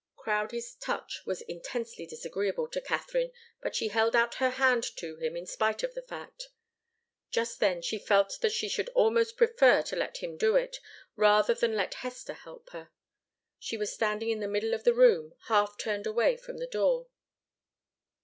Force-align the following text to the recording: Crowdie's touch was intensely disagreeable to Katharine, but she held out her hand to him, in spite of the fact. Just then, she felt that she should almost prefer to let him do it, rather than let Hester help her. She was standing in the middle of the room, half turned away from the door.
Crowdie's 0.17 0.73
touch 0.73 1.21
was 1.27 1.41
intensely 1.43 2.07
disagreeable 2.07 2.67
to 2.67 2.81
Katharine, 2.81 3.31
but 3.61 3.75
she 3.75 3.89
held 3.89 4.15
out 4.15 4.33
her 4.41 4.49
hand 4.49 4.83
to 4.97 5.17
him, 5.17 5.37
in 5.37 5.45
spite 5.45 5.83
of 5.83 5.93
the 5.93 6.01
fact. 6.01 6.49
Just 7.29 7.59
then, 7.59 7.83
she 7.83 7.99
felt 7.99 8.39
that 8.41 8.51
she 8.51 8.67
should 8.67 8.89
almost 8.95 9.37
prefer 9.37 9.83
to 9.83 9.95
let 9.95 10.17
him 10.17 10.37
do 10.37 10.55
it, 10.55 10.79
rather 11.15 11.53
than 11.53 11.75
let 11.75 11.93
Hester 11.93 12.33
help 12.33 12.71
her. 12.71 12.89
She 13.59 13.77
was 13.77 13.93
standing 13.93 14.31
in 14.31 14.39
the 14.39 14.47
middle 14.47 14.73
of 14.73 14.85
the 14.85 14.93
room, 14.95 15.35
half 15.49 15.77
turned 15.77 16.07
away 16.07 16.35
from 16.35 16.57
the 16.57 16.65
door. 16.65 17.05